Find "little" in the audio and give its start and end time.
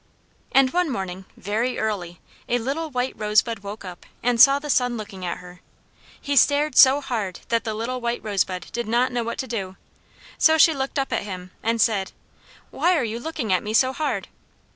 2.57-2.89, 7.75-8.01